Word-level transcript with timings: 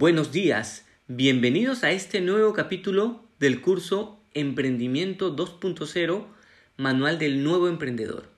Buenos 0.00 0.30
días, 0.30 0.86
bienvenidos 1.08 1.82
a 1.82 1.90
este 1.90 2.20
nuevo 2.20 2.52
capítulo 2.52 3.24
del 3.40 3.60
curso 3.60 4.22
Emprendimiento 4.32 5.34
2.0, 5.34 6.24
Manual 6.76 7.18
del 7.18 7.42
Nuevo 7.42 7.66
Emprendedor. 7.66 8.30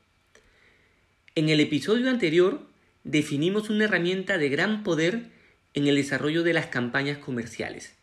En 1.34 1.50
el 1.50 1.60
episodio 1.60 2.08
anterior 2.08 2.66
definimos 3.04 3.68
una 3.68 3.84
herramienta 3.84 4.38
de 4.38 4.48
gran 4.48 4.82
poder 4.82 5.32
en 5.74 5.86
el 5.86 5.96
desarrollo 5.96 6.44
de 6.44 6.54
las 6.54 6.68
campañas 6.68 7.18
comerciales, 7.18 7.94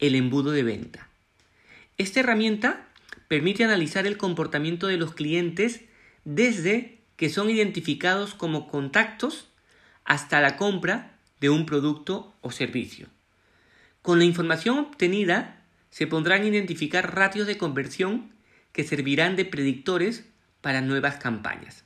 el 0.00 0.16
embudo 0.16 0.50
de 0.50 0.64
venta. 0.64 1.08
Esta 1.98 2.18
herramienta 2.18 2.88
permite 3.28 3.62
analizar 3.62 4.08
el 4.08 4.18
comportamiento 4.18 4.88
de 4.88 4.96
los 4.96 5.14
clientes 5.14 5.82
desde 6.24 6.98
que 7.14 7.28
son 7.28 7.50
identificados 7.50 8.34
como 8.34 8.66
contactos 8.66 9.46
hasta 10.04 10.40
la 10.40 10.56
compra 10.56 11.15
de 11.40 11.50
un 11.50 11.66
producto 11.66 12.34
o 12.40 12.50
servicio. 12.50 13.08
Con 14.02 14.18
la 14.18 14.24
información 14.24 14.78
obtenida 14.78 15.62
se 15.90 16.06
podrán 16.06 16.46
identificar 16.46 17.14
ratios 17.14 17.46
de 17.46 17.58
conversión 17.58 18.32
que 18.72 18.84
servirán 18.84 19.36
de 19.36 19.44
predictores 19.44 20.24
para 20.60 20.80
nuevas 20.80 21.16
campañas. 21.16 21.84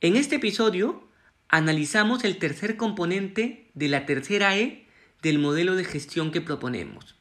En 0.00 0.16
este 0.16 0.36
episodio 0.36 1.08
analizamos 1.48 2.24
el 2.24 2.38
tercer 2.38 2.76
componente 2.76 3.70
de 3.74 3.88
la 3.88 4.06
tercera 4.06 4.56
E 4.56 4.86
del 5.22 5.38
modelo 5.38 5.76
de 5.76 5.84
gestión 5.84 6.30
que 6.32 6.40
proponemos. 6.40 7.14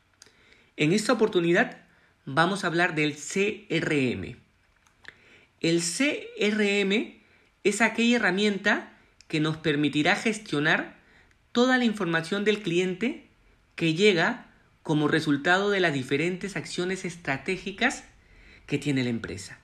En 0.78 0.92
esta 0.92 1.14
oportunidad 1.14 1.78
vamos 2.26 2.64
a 2.64 2.68
hablar 2.68 2.96
del 2.96 3.16
CRM. 3.16 4.38
El 5.62 5.82
CRM 5.82 7.22
es 7.64 7.82
aquella 7.82 8.18
herramienta 8.18 8.95
que 9.28 9.40
nos 9.40 9.58
permitirá 9.58 10.16
gestionar 10.16 10.98
toda 11.52 11.78
la 11.78 11.86
información 11.86 12.44
del 12.44 12.62
cliente 12.62 13.28
que 13.76 13.94
llega 13.94 14.48
como 14.84 15.08
resultado 15.08 15.70
de 15.72 15.80
las 15.80 15.94
diferentes 15.94 16.56
acciones 16.56 17.06
estratégicas 17.06 18.04
que 18.68 18.78
tiene 18.78 19.04
la 19.04 19.10
empresa. 19.10 19.60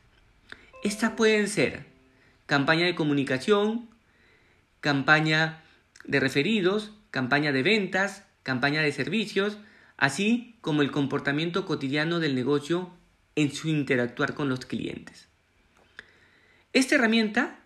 Estas 0.84 1.12
pueden 1.12 1.48
ser 1.48 1.86
campaña 2.46 2.86
de 2.86 2.96
comunicación, 2.96 3.90
campaña 4.80 5.64
de 6.06 6.20
referidos, 6.20 6.92
campaña 7.12 7.52
de 7.52 7.62
ventas, 7.62 8.24
campaña 8.44 8.82
de 8.82 8.92
servicios, 8.92 9.60
así 9.98 10.56
como 10.62 10.82
el 10.82 10.92
comportamiento 10.92 11.66
cotidiano 11.66 12.20
del 12.20 12.34
negocio 12.34 12.92
en 13.36 13.54
su 13.54 13.70
interactuar 13.70 14.34
con 14.34 14.50
los 14.50 14.66
clientes. 14.66 15.28
Esta 16.74 16.96
herramienta 16.96 17.61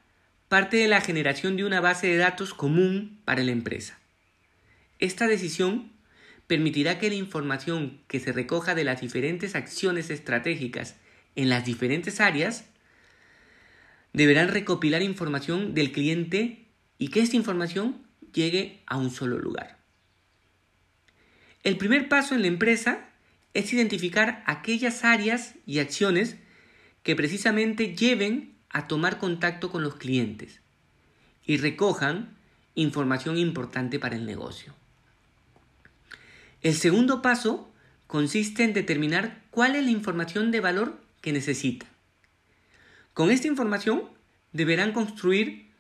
parte 0.48 0.78
de 0.78 0.88
la 0.88 1.02
generación 1.02 1.58
de 1.58 1.66
una 1.66 1.82
base 1.82 2.08
de 2.08 2.18
datos 2.18 2.54
común 2.54 3.20
para 3.26 3.44
la 3.44 3.52
empresa. 3.52 4.00
Esta 5.00 5.28
decisión 5.28 5.92
permitirá 6.48 7.00
que 7.00 7.10
la 7.10 7.16
información 7.16 8.02
que 8.08 8.20
se 8.20 8.32
recoja 8.32 8.76
de 8.76 8.84
las 8.84 9.02
diferentes 9.02 9.56
acciones 9.56 10.10
estratégicas 10.10 10.96
en 11.36 11.50
las 11.50 11.66
diferentes 11.66 12.22
áreas 12.22 12.66
deberán 14.14 14.50
recopilar 14.50 15.02
información 15.02 15.74
del 15.74 15.92
cliente 15.92 16.66
y 16.98 17.10
que 17.10 17.22
esta 17.22 17.36
información 17.36 18.06
llegue 18.34 18.82
a 18.86 18.98
un 18.98 19.12
solo 19.12 19.40
lugar. 19.40 19.80
El 21.64 21.78
primer 21.78 22.08
paso 22.08 22.36
en 22.36 22.42
la 22.42 22.48
empresa 22.48 23.10
es 23.54 23.74
identificar 23.74 24.44
aquellas 24.46 25.04
áreas 25.04 25.56
y 25.66 25.80
acciones 25.80 26.38
que 27.04 27.16
precisamente 27.16 27.96
lleven 27.96 28.55
a 28.76 28.88
tomar 28.90 29.20
contacto 29.20 29.72
con 29.72 29.84
los 29.84 29.96
clientes 29.96 30.60
y 31.46 31.56
recojan 31.56 32.36
información 32.76 33.38
importante 33.38 34.00
para 34.00 34.18
el 34.18 34.26
negocio. 34.26 34.76
El 36.62 36.76
segundo 36.76 37.22
paso 37.22 37.72
consiste 38.06 38.66
en 38.66 38.74
determinar 38.74 39.42
cuál 39.50 39.78
es 39.78 39.86
la 39.86 39.92
información 39.92 40.52
de 40.52 40.60
valor 40.60 41.00
que 41.22 41.32
necesitan. 41.32 41.88
Con 43.14 43.32
esta 43.32 43.48
información 43.48 44.10
deberán 44.52 44.92
construir 44.92 45.72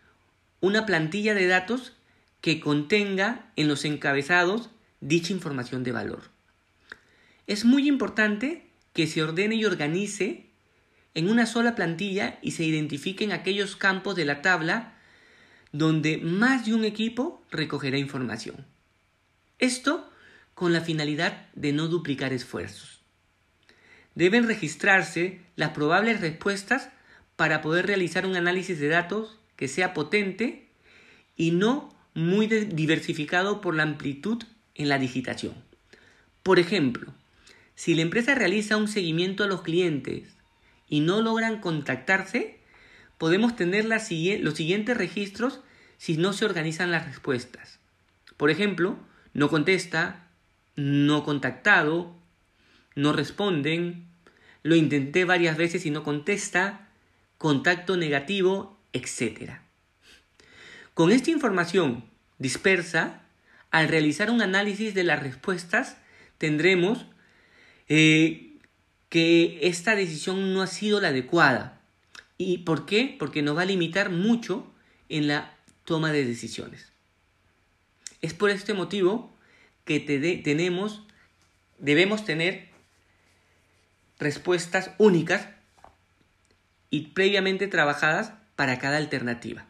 una 0.61 0.85
plantilla 0.85 1.33
de 1.33 1.47
datos 1.47 1.97
que 2.39 2.61
contenga 2.61 3.51
en 3.57 3.67
los 3.67 3.83
encabezados 3.83 4.69
dicha 5.01 5.33
información 5.33 5.83
de 5.83 5.91
valor. 5.91 6.21
Es 7.45 7.65
muy 7.65 7.89
importante 7.89 8.69
que 8.93 9.05
se 9.05 9.21
ordene 9.21 9.55
y 9.55 9.65
organice 9.65 10.45
en 11.15 11.29
una 11.29 11.45
sola 11.45 11.75
plantilla 11.75 12.37
y 12.41 12.51
se 12.51 12.63
identifiquen 12.63 13.31
aquellos 13.31 13.75
campos 13.75 14.15
de 14.15 14.25
la 14.25 14.41
tabla 14.41 14.93
donde 15.71 16.17
más 16.17 16.65
de 16.65 16.73
un 16.73 16.85
equipo 16.85 17.43
recogerá 17.49 17.97
información. 17.97 18.65
Esto 19.57 20.09
con 20.53 20.71
la 20.73 20.81
finalidad 20.81 21.47
de 21.53 21.73
no 21.73 21.87
duplicar 21.87 22.33
esfuerzos. 22.33 23.01
Deben 24.13 24.47
registrarse 24.47 25.41
las 25.55 25.71
probables 25.71 26.21
respuestas 26.21 26.89
para 27.35 27.61
poder 27.61 27.87
realizar 27.87 28.25
un 28.25 28.35
análisis 28.35 28.79
de 28.79 28.87
datos 28.87 29.37
que 29.55 29.67
sea 29.67 29.93
potente 29.93 30.69
y 31.35 31.51
no 31.51 31.93
muy 32.13 32.47
diversificado 32.47 33.59
por 33.59 33.75
la 33.75 33.83
amplitud 33.83 34.43
en 34.73 34.87
la 34.87 34.97
digitación. 34.97 35.53
Por 36.43 36.59
ejemplo, 36.59 37.13
si 37.75 37.93
la 37.93 38.01
empresa 38.01 38.35
realiza 38.35 38.77
un 38.77 38.87
seguimiento 38.87 39.43
a 39.43 39.47
los 39.47 39.61
clientes 39.61 40.34
y 40.87 40.99
no 40.99 41.21
logran 41.21 41.59
contactarse, 41.59 42.59
podemos 43.17 43.55
tener 43.55 43.85
los 43.85 44.03
siguientes 44.03 44.97
registros 44.97 45.61
si 45.97 46.17
no 46.17 46.33
se 46.33 46.45
organizan 46.45 46.91
las 46.91 47.05
respuestas. 47.05 47.79
Por 48.37 48.49
ejemplo, 48.49 48.97
no 49.33 49.49
contesta, 49.49 50.27
no 50.75 51.23
contactado, 51.23 52.15
no 52.95 53.13
responden, 53.13 54.05
lo 54.63 54.75
intenté 54.75 55.25
varias 55.25 55.57
veces 55.57 55.85
y 55.85 55.91
no 55.91 56.03
contesta, 56.03 56.89
contacto 57.37 57.97
negativo, 57.97 58.77
etc. 58.93 59.59
Con 60.93 61.11
esta 61.11 61.31
información 61.31 62.05
dispersa, 62.39 63.21
al 63.71 63.87
realizar 63.89 64.29
un 64.31 64.41
análisis 64.41 64.93
de 64.93 65.03
las 65.03 65.21
respuestas, 65.21 65.97
tendremos 66.37 67.05
eh, 67.87 68.54
que 69.09 69.59
esta 69.61 69.95
decisión 69.95 70.53
no 70.53 70.61
ha 70.61 70.67
sido 70.67 70.99
la 70.99 71.09
adecuada. 71.09 71.81
¿Y 72.37 72.59
por 72.59 72.85
qué? 72.85 73.15
Porque 73.17 73.41
nos 73.41 73.57
va 73.57 73.61
a 73.61 73.65
limitar 73.65 74.09
mucho 74.09 74.71
en 75.09 75.27
la 75.27 75.55
toma 75.85 76.11
de 76.11 76.25
decisiones. 76.25 76.91
Es 78.21 78.33
por 78.33 78.49
este 78.49 78.73
motivo 78.73 79.33
que 79.85 79.99
tenemos, 80.43 81.03
debemos 81.77 82.25
tener 82.25 82.69
respuestas 84.17 84.91
únicas 84.97 85.47
y 86.89 87.07
previamente 87.07 87.67
trabajadas 87.67 88.33
para 88.55 88.79
cada 88.79 88.97
alternativa. 88.97 89.65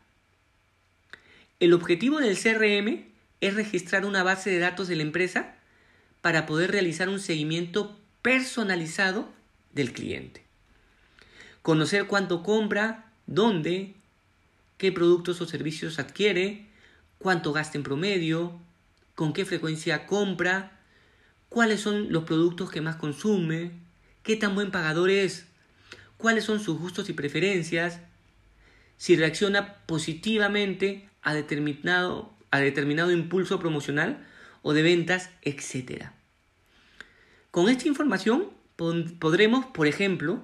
El 1.60 1.74
objetivo 1.74 2.20
del 2.20 2.38
CRM 2.38 3.06
es 3.42 3.54
registrar 3.54 4.06
una 4.06 4.24
base 4.24 4.50
de 4.50 4.60
datos 4.60 4.88
de 4.88 4.96
la 4.96 5.04
empresa 5.04 5.56
para 6.22 6.46
poder 6.46 6.72
realizar 6.72 7.10
un 7.10 7.20
seguimiento 7.20 8.00
personalizado 8.26 9.32
del 9.72 9.94
cliente. 9.94 10.44
Conocer 11.62 12.08
cuánto 12.08 12.42
compra, 12.42 13.12
dónde, 13.28 13.94
qué 14.80 14.92
productos 14.92 15.42
o 15.42 15.46
servicios 15.46 16.00
adquiere, 16.00 16.66
cuánto 17.20 17.54
gasta 17.54 17.78
en 17.78 17.84
promedio, 17.84 18.60
con 19.14 19.32
qué 19.32 19.46
frecuencia 19.46 20.08
compra, 20.08 20.72
cuáles 21.50 21.82
son 21.82 22.12
los 22.12 22.24
productos 22.24 22.72
que 22.72 22.82
más 22.82 22.96
consume, 22.96 23.74
qué 24.24 24.36
tan 24.36 24.56
buen 24.56 24.72
pagador 24.72 25.12
es, 25.12 25.46
cuáles 26.18 26.46
son 26.46 26.60
sus 26.60 26.80
gustos 26.80 27.08
y 27.10 27.14
preferencias, 27.14 28.00
si 28.98 29.16
reacciona 29.16 29.76
positivamente 29.86 31.08
a 31.22 31.36
determinado, 31.36 32.34
a 32.50 32.58
determinado 32.58 33.12
impulso 33.12 33.60
promocional 33.60 34.26
o 34.64 34.74
de 34.74 34.82
ventas, 34.82 35.30
etc. 35.44 36.15
Con 37.56 37.70
esta 37.70 37.88
información 37.88 38.50
podremos, 38.76 39.66
por 39.68 39.88
ejemplo, 39.88 40.44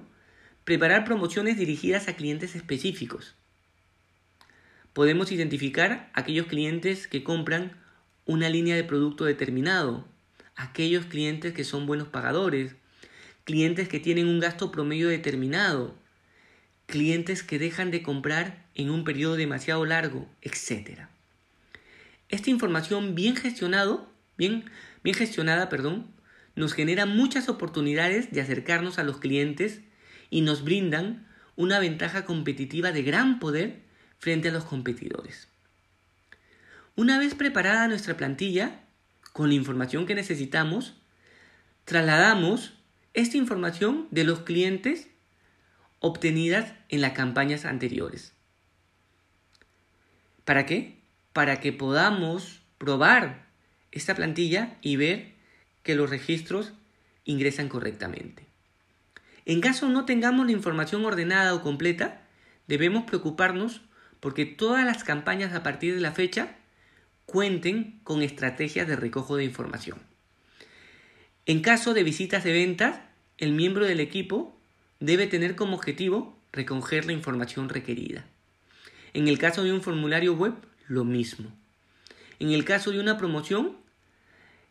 preparar 0.64 1.04
promociones 1.04 1.58
dirigidas 1.58 2.08
a 2.08 2.16
clientes 2.16 2.56
específicos. 2.56 3.34
Podemos 4.94 5.30
identificar 5.30 6.10
aquellos 6.14 6.46
clientes 6.46 7.06
que 7.08 7.22
compran 7.22 7.76
una 8.24 8.48
línea 8.48 8.74
de 8.76 8.84
producto 8.84 9.26
determinado, 9.26 10.08
aquellos 10.56 11.04
clientes 11.04 11.52
que 11.52 11.64
son 11.64 11.84
buenos 11.84 12.08
pagadores, 12.08 12.76
clientes 13.44 13.90
que 13.90 14.00
tienen 14.00 14.26
un 14.26 14.40
gasto 14.40 14.72
promedio 14.72 15.08
determinado, 15.08 15.94
clientes 16.86 17.42
que 17.42 17.58
dejan 17.58 17.90
de 17.90 18.02
comprar 18.02 18.64
en 18.74 18.88
un 18.88 19.04
periodo 19.04 19.36
demasiado 19.36 19.84
largo, 19.84 20.30
etc. 20.40 21.08
Esta 22.30 22.48
información 22.48 23.14
bien 23.14 23.36
gestionado, 23.36 24.08
bien, 24.38 24.64
bien 25.04 25.14
gestionada, 25.14 25.68
perdón, 25.68 26.10
nos 26.54 26.74
genera 26.74 27.06
muchas 27.06 27.48
oportunidades 27.48 28.30
de 28.30 28.40
acercarnos 28.40 28.98
a 28.98 29.04
los 29.04 29.18
clientes 29.18 29.80
y 30.30 30.42
nos 30.42 30.64
brindan 30.64 31.26
una 31.56 31.78
ventaja 31.78 32.24
competitiva 32.24 32.92
de 32.92 33.02
gran 33.02 33.38
poder 33.38 33.82
frente 34.18 34.48
a 34.48 34.52
los 34.52 34.64
competidores. 34.64 35.48
Una 36.94 37.18
vez 37.18 37.34
preparada 37.34 37.88
nuestra 37.88 38.16
plantilla, 38.16 38.80
con 39.32 39.48
la 39.48 39.54
información 39.54 40.06
que 40.06 40.14
necesitamos, 40.14 40.94
trasladamos 41.84 42.74
esta 43.14 43.36
información 43.36 44.08
de 44.10 44.24
los 44.24 44.40
clientes 44.40 45.08
obtenidas 46.00 46.74
en 46.88 47.00
las 47.00 47.12
campañas 47.12 47.64
anteriores. 47.64 48.34
¿Para 50.44 50.66
qué? 50.66 51.00
Para 51.32 51.60
que 51.60 51.72
podamos 51.72 52.62
probar 52.78 53.46
esta 53.90 54.14
plantilla 54.14 54.76
y 54.82 54.96
ver 54.96 55.34
que 55.82 55.94
los 55.94 56.10
registros 56.10 56.72
ingresan 57.24 57.68
correctamente. 57.68 58.46
En 59.44 59.60
caso 59.60 59.88
no 59.88 60.04
tengamos 60.04 60.46
la 60.46 60.52
información 60.52 61.04
ordenada 61.04 61.54
o 61.54 61.62
completa, 61.62 62.22
debemos 62.68 63.04
preocuparnos 63.04 63.80
porque 64.20 64.46
todas 64.46 64.84
las 64.84 65.02
campañas 65.02 65.52
a 65.52 65.62
partir 65.62 65.94
de 65.94 66.00
la 66.00 66.12
fecha 66.12 66.56
cuenten 67.26 68.00
con 68.04 68.22
estrategias 68.22 68.86
de 68.86 68.96
recojo 68.96 69.36
de 69.36 69.44
información. 69.44 69.98
En 71.44 71.60
caso 71.60 71.92
de 71.92 72.04
visitas 72.04 72.44
de 72.44 72.52
ventas, 72.52 73.00
el 73.38 73.52
miembro 73.52 73.84
del 73.84 73.98
equipo 73.98 74.56
debe 75.00 75.26
tener 75.26 75.56
como 75.56 75.74
objetivo 75.74 76.38
recoger 76.52 77.06
la 77.06 77.12
información 77.12 77.68
requerida. 77.68 78.24
En 79.14 79.26
el 79.26 79.38
caso 79.38 79.64
de 79.64 79.72
un 79.72 79.82
formulario 79.82 80.34
web, 80.34 80.54
lo 80.86 81.04
mismo. 81.04 81.50
En 82.38 82.50
el 82.50 82.64
caso 82.64 82.92
de 82.92 83.00
una 83.00 83.18
promoción, 83.18 83.76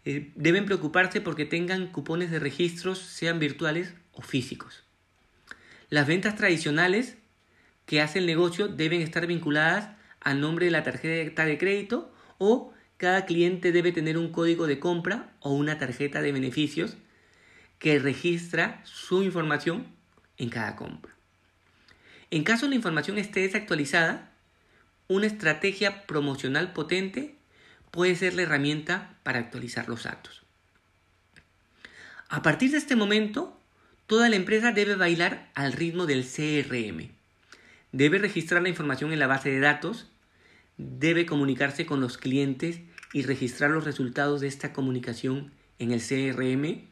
eh, 0.05 0.31
deben 0.35 0.65
preocuparse 0.65 1.21
porque 1.21 1.45
tengan 1.45 1.87
cupones 1.87 2.31
de 2.31 2.39
registros, 2.39 2.99
sean 2.99 3.39
virtuales 3.39 3.93
o 4.13 4.21
físicos. 4.21 4.83
Las 5.89 6.07
ventas 6.07 6.35
tradicionales 6.35 7.17
que 7.85 8.01
hace 8.01 8.19
el 8.19 8.25
negocio 8.25 8.67
deben 8.67 9.01
estar 9.01 9.27
vinculadas 9.27 9.89
al 10.19 10.39
nombre 10.39 10.65
de 10.65 10.71
la 10.71 10.83
tarjeta 10.83 11.45
de 11.45 11.57
crédito 11.57 12.13
o 12.37 12.73
cada 12.97 13.25
cliente 13.25 13.71
debe 13.71 13.91
tener 13.91 14.17
un 14.17 14.31
código 14.31 14.67
de 14.67 14.79
compra 14.79 15.33
o 15.39 15.53
una 15.53 15.77
tarjeta 15.77 16.21
de 16.21 16.31
beneficios 16.31 16.97
que 17.79 17.99
registra 17.99 18.81
su 18.85 19.23
información 19.23 19.87
en 20.37 20.49
cada 20.49 20.75
compra. 20.75 21.11
En 22.29 22.43
caso 22.43 22.67
la 22.67 22.75
información 22.75 23.17
esté 23.17 23.41
desactualizada, 23.41 24.31
una 25.07 25.27
estrategia 25.27 26.05
promocional 26.07 26.71
potente 26.73 27.35
puede 27.91 28.15
ser 28.15 28.33
la 28.33 28.43
herramienta 28.43 29.17
para 29.23 29.39
actualizar 29.39 29.87
los 29.87 30.03
datos. 30.03 30.41
A 32.29 32.41
partir 32.41 32.71
de 32.71 32.77
este 32.77 32.95
momento, 32.95 33.59
toda 34.07 34.29
la 34.29 34.37
empresa 34.37 34.71
debe 34.71 34.95
bailar 34.95 35.51
al 35.53 35.73
ritmo 35.73 36.05
del 36.05 36.25
CRM. 36.25 37.09
Debe 37.91 38.19
registrar 38.19 38.61
la 38.61 38.69
información 38.69 39.11
en 39.11 39.19
la 39.19 39.27
base 39.27 39.49
de 39.49 39.59
datos, 39.59 40.09
debe 40.77 41.25
comunicarse 41.25 41.85
con 41.85 41.99
los 41.99 42.17
clientes 42.17 42.79
y 43.13 43.23
registrar 43.23 43.71
los 43.71 43.83
resultados 43.83 44.39
de 44.39 44.47
esta 44.47 44.71
comunicación 44.71 45.51
en 45.77 45.91
el 45.91 45.99
CRM, 45.99 46.87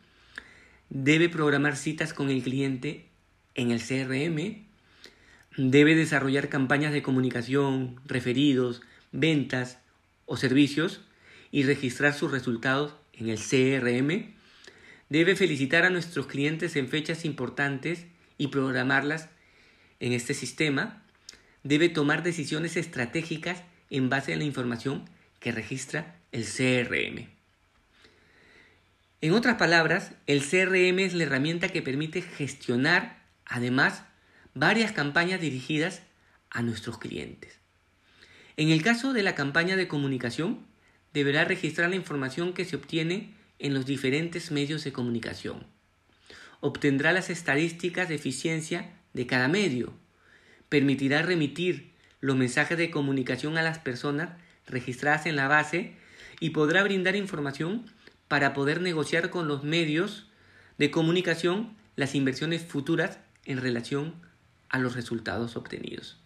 debe 0.90 1.30
programar 1.30 1.78
citas 1.78 2.14
con 2.14 2.30
el 2.30 2.44
cliente 2.44 3.08
en 3.56 3.72
el 3.72 3.80
CRM, 3.80 4.66
debe 5.56 5.96
desarrollar 5.96 6.50
campañas 6.50 6.92
de 6.92 7.02
comunicación, 7.02 8.02
referidos, 8.06 8.82
ventas 9.14 9.80
o 10.30 10.38
servicios 10.38 11.02
y 11.52 11.64
registrar 11.64 12.14
sus 12.14 12.32
resultados 12.32 12.94
en 13.14 13.30
el 13.30 13.40
CRM, 13.40 14.36
debe 15.10 15.36
felicitar 15.36 15.86
a 15.86 15.90
nuestros 15.90 16.28
clientes 16.28 16.76
en 16.76 16.88
fechas 16.88 17.26
importantes 17.26 18.06
y 18.38 18.48
programarlas 18.48 19.30
en 20.00 20.14
este 20.14 20.36
sistema, 20.36 21.04
debe 21.64 21.90
tomar 21.90 22.22
decisiones 22.22 22.78
estratégicas 22.78 23.64
en 23.90 24.10
base 24.10 24.34
a 24.34 24.38
la 24.38 24.44
información 24.44 25.10
que 25.40 25.52
registra 25.52 26.16
el 26.32 26.46
CRM. 26.46 27.28
En 29.22 29.34
otras 29.34 29.56
palabras, 29.56 30.12
el 30.28 30.42
CRM 30.42 31.00
es 31.00 31.16
la 31.16 31.24
herramienta 31.24 31.70
que 31.70 31.82
permite 31.82 32.22
gestionar, 32.22 33.24
además, 33.46 34.04
varias 34.54 34.92
campañas 34.92 35.42
dirigidas 35.42 36.04
a 36.52 36.62
nuestros 36.62 37.00
clientes. 37.00 37.60
En 38.58 38.70
el 38.70 38.82
caso 38.82 39.14
de 39.14 39.24
la 39.24 39.36
campaña 39.36 39.76
de 39.76 39.88
comunicación, 39.88 40.66
deberá 41.14 41.46
registrar 41.46 41.90
la 41.90 41.96
información 41.96 42.54
que 42.54 42.66
se 42.66 42.76
obtiene 42.76 43.34
en 43.58 43.74
los 43.74 43.86
diferentes 43.86 44.52
medios 44.52 44.84
de 44.84 44.94
comunicación. 44.94 45.66
Obtendrá 46.62 47.12
las 47.14 47.30
estadísticas 47.30 48.10
de 48.10 48.16
eficiencia 48.16 48.94
de 49.14 49.28
cada 49.28 49.48
medio. 49.48 49.94
Permitirá 50.68 51.22
remitir 51.22 51.94
los 52.20 52.36
mensajes 52.36 52.78
de 52.78 52.92
comunicación 52.92 53.58
a 53.58 53.62
las 53.62 53.80
personas 53.80 54.30
registradas 54.68 55.26
en 55.26 55.36
la 55.36 55.48
base 55.48 55.96
y 56.40 56.52
podrá 56.52 56.84
brindar 56.84 57.16
información 57.16 57.86
para 58.28 58.54
poder 58.54 58.82
negociar 58.82 59.30
con 59.30 59.48
los 59.48 59.64
medios 59.64 60.28
de 60.78 60.92
comunicación 60.92 61.76
las 61.96 62.16
inversiones 62.16 62.64
futuras 62.64 63.20
en 63.46 63.60
relación 63.60 64.16
a 64.70 64.80
los 64.80 64.96
resultados 64.96 65.56
obtenidos. 65.56 66.18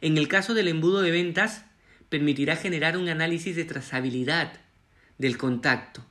En 0.00 0.18
el 0.18 0.28
caso 0.28 0.54
del 0.54 0.68
embudo 0.68 1.02
de 1.02 1.10
ventas, 1.10 1.64
permitirá 2.08 2.56
generar 2.56 2.96
un 2.96 3.08
análisis 3.08 3.56
de 3.56 3.64
trazabilidad 3.64 4.52
del 5.18 5.38
contacto 5.38 6.04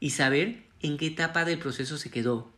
y 0.00 0.10
saber 0.10 0.62
en 0.80 0.96
qué 0.98 1.06
etapa 1.06 1.44
del 1.44 1.58
proceso 1.58 1.96
se 1.96 2.10
quedó. 2.10 2.52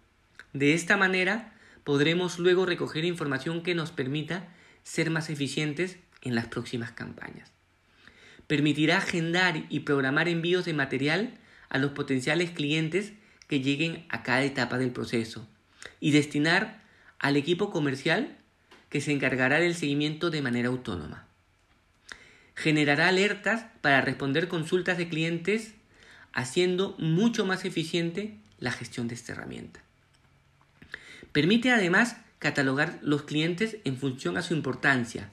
De 0.52 0.74
esta 0.74 0.96
manera, 0.96 1.54
podremos 1.84 2.38
luego 2.38 2.66
recoger 2.66 3.04
información 3.04 3.62
que 3.62 3.74
nos 3.74 3.92
permita 3.92 4.48
ser 4.82 5.10
más 5.10 5.30
eficientes 5.30 5.98
en 6.22 6.34
las 6.34 6.46
próximas 6.46 6.92
campañas. 6.92 7.52
Permitirá 8.46 8.98
agendar 8.98 9.64
y 9.69 9.80
programar 9.80 10.28
envíos 10.28 10.64
de 10.64 10.72
material 10.72 11.38
a 11.69 11.78
los 11.78 11.92
potenciales 11.92 12.50
clientes 12.50 13.12
que 13.48 13.60
lleguen 13.60 14.06
a 14.08 14.22
cada 14.22 14.42
etapa 14.42 14.78
del 14.78 14.92
proceso 14.92 15.48
y 16.00 16.10
destinar 16.10 16.82
al 17.19 17.36
equipo 17.36 17.70
comercial 17.70 18.36
que 18.88 19.00
se 19.00 19.12
encargará 19.12 19.58
del 19.58 19.74
seguimiento 19.74 20.30
de 20.30 20.42
manera 20.42 20.68
autónoma. 20.68 21.26
Generará 22.54 23.08
alertas 23.08 23.66
para 23.80 24.00
responder 24.00 24.48
consultas 24.48 24.98
de 24.98 25.08
clientes 25.08 25.74
haciendo 26.32 26.94
mucho 26.98 27.46
más 27.46 27.64
eficiente 27.64 28.36
la 28.58 28.72
gestión 28.72 29.08
de 29.08 29.14
esta 29.14 29.32
herramienta. 29.32 29.82
Permite 31.32 31.70
además 31.70 32.16
catalogar 32.38 32.98
los 33.02 33.22
clientes 33.22 33.78
en 33.84 33.96
función 33.96 34.36
a 34.36 34.43
su 34.43 34.55
importancia, 34.55 35.31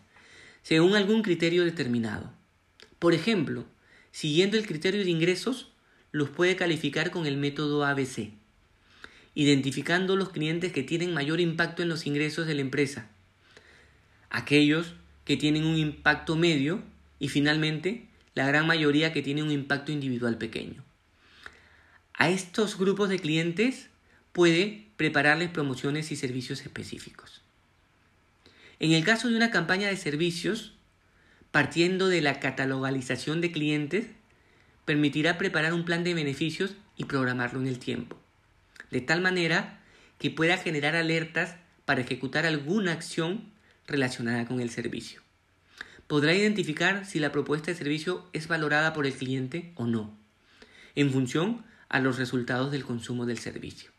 según 0.61 0.95
algún 0.95 1.21
criterio 1.21 1.65
determinado. 1.65 2.31
Por 2.99 3.13
ejemplo, 3.13 3.65
siguiendo 4.11 4.57
el 4.57 4.65
criterio 4.65 5.03
de 5.03 5.09
ingresos, 5.09 5.71
los 6.11 6.29
puede 6.29 6.55
calificar 6.55 7.11
con 7.11 7.25
el 7.25 7.37
método 7.37 7.85
ABC, 7.85 8.31
identificando 9.35 10.15
los 10.15 10.29
clientes 10.29 10.71
que 10.71 10.83
tienen 10.83 11.13
mayor 11.13 11.39
impacto 11.41 11.83
en 11.83 11.89
los 11.89 12.05
ingresos 12.05 12.47
de 12.47 12.53
la 12.53 12.61
empresa, 12.61 13.09
aquellos 14.33 14.95
que 15.23 15.37
tienen 15.37 15.63
un 15.63 15.77
impacto 15.77 16.35
medio 16.35 16.83
y 17.19 17.29
finalmente 17.29 18.07
la 18.33 18.45
gran 18.45 18.67
mayoría 18.67 19.13
que 19.13 19.21
tienen 19.21 19.45
un 19.45 19.51
impacto 19.51 19.93
individual 19.93 20.37
pequeño. 20.37 20.83
A 22.15 22.29
estos 22.29 22.77
grupos 22.77 23.07
de 23.09 23.19
clientes 23.19 23.89
puede 24.33 24.87
prepararles 24.97 25.49
promociones 25.49 26.11
y 26.11 26.15
servicios 26.15 26.61
específicos. 26.61 27.41
En 28.79 28.91
el 28.91 29.05
caso 29.05 29.29
de 29.29 29.37
una 29.37 29.51
campaña 29.51 29.87
de 29.87 29.97
servicios, 29.97 30.73
partiendo 31.51 32.07
de 32.07 32.21
la 32.21 32.39
catalogalización 32.39 33.39
de 33.39 33.51
clientes, 33.51 34.07
permitirá 34.83 35.37
preparar 35.37 35.73
un 35.73 35.85
plan 35.85 36.03
de 36.03 36.15
beneficios 36.15 36.75
y 36.97 37.05
programarlo 37.05 37.61
en 37.61 37.67
el 37.67 37.79
tiempo, 37.79 38.19
de 38.89 39.01
tal 39.01 39.21
manera 39.21 39.79
que 40.17 40.31
pueda 40.31 40.57
generar 40.57 40.95
alertas 40.95 41.55
para 41.85 42.01
ejecutar 42.01 42.45
alguna 42.45 42.91
acción 42.91 43.52
relacionada 43.87 44.45
con 44.45 44.59
el 44.59 44.69
servicio. 44.69 45.21
Podrá 46.07 46.33
identificar 46.33 47.05
si 47.05 47.19
la 47.19 47.31
propuesta 47.31 47.71
de 47.71 47.77
servicio 47.77 48.27
es 48.33 48.47
valorada 48.47 48.93
por 48.93 49.05
el 49.05 49.13
cliente 49.13 49.71
o 49.75 49.87
no, 49.87 50.17
en 50.95 51.11
función 51.11 51.65
a 51.89 51.99
los 51.99 52.17
resultados 52.17 52.71
del 52.71 52.85
consumo 52.85 53.25
del 53.25 53.39
servicio. 53.39 53.91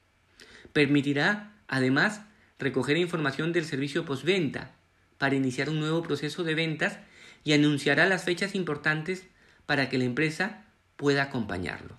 Permitirá, 0.73 1.53
además, 1.69 2.23
recoger 2.59 2.97
información 2.97 3.53
del 3.53 3.65
servicio 3.65 4.05
postventa 4.05 4.73
para 5.19 5.37
iniciar 5.37 5.71
un 5.71 5.81
nuevo 5.81 6.03
proceso 6.03 6.45
de 6.45 6.55
ventas 6.55 6.99
y 7.45 7.53
anunciará 7.53 8.07
las 8.07 8.25
fechas 8.25 8.55
importantes 8.55 9.25
para 9.67 9.89
que 9.89 9.99
la 9.99 10.05
empresa 10.05 10.65
pueda 10.97 11.23
acompañarlo. 11.23 11.97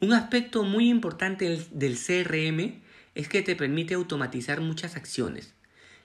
Un 0.00 0.12
aspecto 0.12 0.62
muy 0.62 0.90
importante 0.90 1.66
del 1.70 1.96
CRM 1.96 2.82
es 3.14 3.28
que 3.28 3.42
te 3.42 3.56
permite 3.56 3.94
automatizar 3.94 4.60
muchas 4.60 4.96
acciones, 4.96 5.54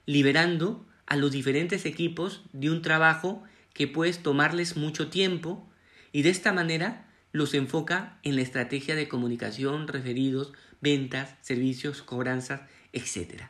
liberando 0.05 0.85
a 1.05 1.15
los 1.15 1.31
diferentes 1.31 1.85
equipos 1.85 2.43
de 2.53 2.69
un 2.69 2.81
trabajo 2.81 3.43
que 3.73 3.87
puedes 3.87 4.23
tomarles 4.23 4.77
mucho 4.77 5.09
tiempo 5.09 5.69
y 6.11 6.21
de 6.21 6.29
esta 6.29 6.53
manera 6.53 7.07
los 7.31 7.53
enfoca 7.53 8.19
en 8.23 8.35
la 8.35 8.41
estrategia 8.41 8.95
de 8.95 9.07
comunicación, 9.07 9.87
referidos, 9.87 10.51
ventas, 10.81 11.35
servicios, 11.41 12.01
cobranzas, 12.01 12.61
etc. 12.93 13.43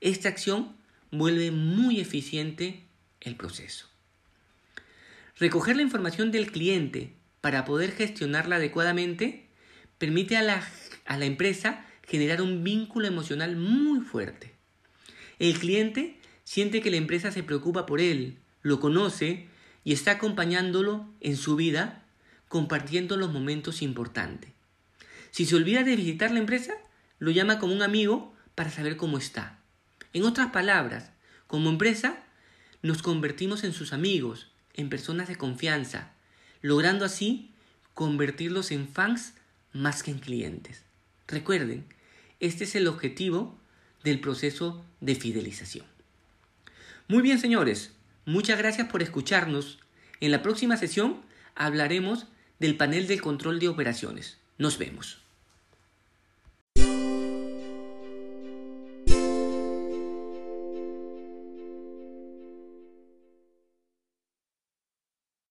Esta 0.00 0.28
acción 0.28 0.76
vuelve 1.10 1.50
muy 1.50 2.00
eficiente 2.00 2.84
el 3.20 3.36
proceso. 3.36 3.86
Recoger 5.38 5.76
la 5.76 5.82
información 5.82 6.30
del 6.30 6.50
cliente 6.50 7.14
para 7.40 7.64
poder 7.64 7.92
gestionarla 7.92 8.56
adecuadamente, 8.56 9.46
permite 9.98 10.36
a 10.36 10.42
la, 10.42 10.62
a 11.06 11.16
la 11.16 11.24
empresa 11.24 11.86
generar 12.06 12.42
un 12.42 12.64
vínculo 12.64 13.06
emocional 13.06 13.56
muy 13.56 14.00
fuerte. 14.00 14.54
El 15.40 15.58
cliente 15.58 16.20
siente 16.44 16.82
que 16.82 16.90
la 16.90 16.98
empresa 16.98 17.32
se 17.32 17.42
preocupa 17.42 17.86
por 17.86 18.00
él, 18.00 18.36
lo 18.60 18.78
conoce 18.78 19.48
y 19.84 19.94
está 19.94 20.12
acompañándolo 20.12 21.08
en 21.20 21.36
su 21.38 21.56
vida, 21.56 22.04
compartiendo 22.48 23.16
los 23.16 23.32
momentos 23.32 23.80
importantes. 23.80 24.50
Si 25.30 25.46
se 25.46 25.56
olvida 25.56 25.82
de 25.82 25.96
visitar 25.96 26.30
la 26.30 26.40
empresa, 26.40 26.74
lo 27.18 27.30
llama 27.30 27.58
como 27.58 27.72
un 27.72 27.80
amigo 27.80 28.34
para 28.54 28.70
saber 28.70 28.98
cómo 28.98 29.16
está. 29.16 29.58
En 30.12 30.24
otras 30.24 30.50
palabras, 30.50 31.10
como 31.46 31.70
empresa, 31.70 32.22
nos 32.82 33.00
convertimos 33.00 33.64
en 33.64 33.72
sus 33.72 33.94
amigos, 33.94 34.48
en 34.74 34.90
personas 34.90 35.26
de 35.26 35.36
confianza, 35.36 36.12
logrando 36.60 37.06
así 37.06 37.50
convertirlos 37.94 38.72
en 38.72 38.88
fans 38.88 39.32
más 39.72 40.02
que 40.02 40.10
en 40.10 40.18
clientes. 40.18 40.82
Recuerden, 41.26 41.86
este 42.40 42.64
es 42.64 42.74
el 42.74 42.88
objetivo 42.88 43.59
del 44.04 44.20
proceso 44.20 44.84
de 45.00 45.14
fidelización. 45.14 45.86
Muy 47.08 47.22
bien, 47.22 47.38
señores, 47.38 47.92
muchas 48.24 48.58
gracias 48.58 48.88
por 48.88 49.02
escucharnos. 49.02 49.78
En 50.20 50.30
la 50.30 50.42
próxima 50.42 50.76
sesión 50.76 51.20
hablaremos 51.54 52.26
del 52.58 52.76
panel 52.76 53.06
del 53.06 53.20
control 53.20 53.58
de 53.58 53.68
operaciones. 53.68 54.38
Nos 54.58 54.78
vemos. 54.78 55.18